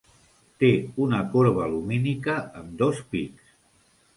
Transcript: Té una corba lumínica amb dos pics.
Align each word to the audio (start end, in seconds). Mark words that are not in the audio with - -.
Té 0.61 0.69
una 1.07 1.19
corba 1.35 1.67
lumínica 1.73 2.39
amb 2.63 2.75
dos 2.81 3.07
pics. 3.13 3.57